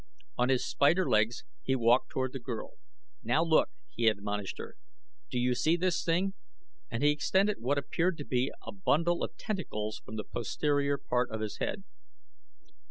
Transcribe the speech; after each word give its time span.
On 0.35 0.49
his 0.49 0.65
spider 0.67 1.07
legs 1.07 1.43
he 1.61 1.75
walked 1.75 2.09
toward 2.09 2.33
the 2.33 2.39
girl. 2.39 2.71
"Now 3.21 3.43
look," 3.43 3.69
he 3.93 4.07
admonished 4.07 4.57
her. 4.57 4.75
"Do 5.29 5.37
you 5.37 5.53
see 5.53 5.77
this 5.77 6.03
thing?" 6.03 6.33
and 6.89 7.03
he 7.03 7.11
extended 7.11 7.57
what 7.61 7.77
appeared 7.77 8.17
to 8.17 8.25
be 8.25 8.51
a 8.65 8.71
bundle 8.71 9.23
of 9.23 9.37
tentacles 9.37 10.01
from 10.03 10.15
the 10.15 10.23
posterior 10.23 10.97
part 10.97 11.29
of 11.29 11.39
his 11.41 11.59
head. 11.59 11.83